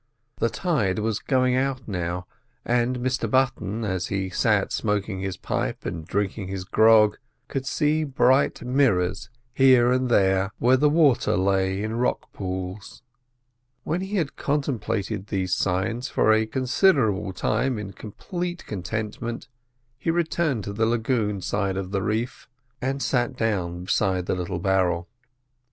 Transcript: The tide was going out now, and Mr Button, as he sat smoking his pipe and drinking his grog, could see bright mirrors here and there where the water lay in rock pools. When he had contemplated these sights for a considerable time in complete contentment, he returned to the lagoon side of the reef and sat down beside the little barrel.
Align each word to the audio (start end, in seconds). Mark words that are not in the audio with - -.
The 0.37 0.49
tide 0.49 0.97
was 0.97 1.19
going 1.19 1.53
out 1.55 1.87
now, 1.87 2.25
and 2.65 2.97
Mr 3.01 3.29
Button, 3.29 3.85
as 3.85 4.07
he 4.07 4.31
sat 4.31 4.71
smoking 4.73 5.19
his 5.19 5.37
pipe 5.37 5.85
and 5.85 6.07
drinking 6.07 6.47
his 6.47 6.63
grog, 6.63 7.19
could 7.47 7.67
see 7.67 8.03
bright 8.03 8.63
mirrors 8.63 9.29
here 9.53 9.91
and 9.91 10.09
there 10.09 10.49
where 10.57 10.75
the 10.75 10.89
water 10.89 11.37
lay 11.37 11.83
in 11.83 11.97
rock 11.97 12.33
pools. 12.33 13.03
When 13.83 14.01
he 14.01 14.15
had 14.15 14.35
contemplated 14.35 15.27
these 15.27 15.53
sights 15.53 16.07
for 16.07 16.33
a 16.33 16.47
considerable 16.47 17.31
time 17.31 17.77
in 17.77 17.93
complete 17.93 18.65
contentment, 18.65 19.49
he 19.99 20.09
returned 20.09 20.63
to 20.63 20.73
the 20.73 20.87
lagoon 20.87 21.41
side 21.41 21.77
of 21.77 21.91
the 21.91 22.01
reef 22.01 22.49
and 22.81 23.03
sat 23.03 23.37
down 23.37 23.83
beside 23.83 24.25
the 24.25 24.33
little 24.33 24.57
barrel. 24.57 25.07